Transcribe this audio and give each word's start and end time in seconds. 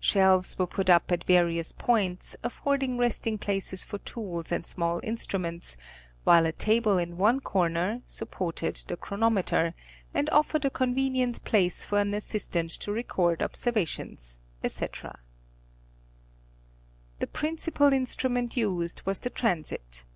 Shelves 0.00 0.58
were 0.58 0.66
put 0.66 0.88
up 0.88 1.12
at 1.12 1.24
various 1.24 1.72
points, 1.72 2.34
affording 2.42 2.96
resting 2.96 3.36
places 3.36 3.84
for 3.84 3.98
tools 3.98 4.50
and 4.50 4.64
small 4.64 4.98
instru 5.02 5.38
ments, 5.38 5.76
while 6.22 6.46
a 6.46 6.52
table 6.52 6.96
in 6.96 7.18
one 7.18 7.38
corner, 7.40 8.00
supported 8.06 8.76
the 8.88 8.96
chronometer, 8.96 9.74
and 10.14 10.30
offered 10.30 10.64
a 10.64 10.70
convenient 10.70 11.44
place 11.44 11.84
for 11.84 12.00
an 12.00 12.14
assistant 12.14 12.70
to 12.70 12.92
record 12.92 13.40
observa 13.40 13.86
tions, 13.86 14.40
ete. 14.64 15.02
The 17.18 17.26
principal 17.26 17.92
instrument 17.92 18.56
used 18.56 19.02
was 19.04 19.18
the 19.18 19.28
transit. 19.28 20.06